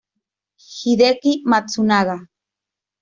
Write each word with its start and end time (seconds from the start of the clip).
Hideki 0.75 1.33
Matsunaga 1.49 2.17